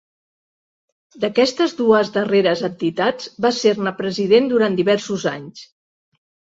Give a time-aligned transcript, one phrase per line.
[1.25, 5.67] D'aquestes dues darreres entitats va ser-ne president durant diversos anys.